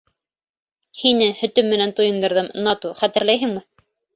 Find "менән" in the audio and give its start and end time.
1.73-1.93